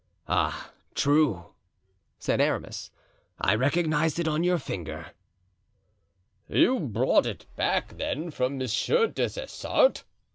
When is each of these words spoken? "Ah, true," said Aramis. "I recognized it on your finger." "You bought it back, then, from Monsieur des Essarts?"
"Ah, 0.27 0.71
true," 0.95 1.53
said 2.17 2.41
Aramis. 2.41 2.89
"I 3.39 3.53
recognized 3.53 4.17
it 4.17 4.27
on 4.27 4.43
your 4.43 4.57
finger." 4.57 5.11
"You 6.49 6.79
bought 6.79 7.27
it 7.27 7.45
back, 7.55 7.97
then, 7.97 8.31
from 8.31 8.57
Monsieur 8.57 9.05
des 9.05 9.39
Essarts?" 9.39 10.03